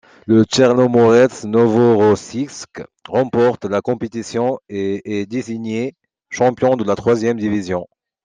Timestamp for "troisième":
6.95-7.37